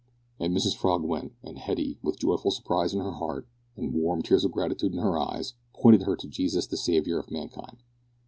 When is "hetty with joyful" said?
1.59-2.49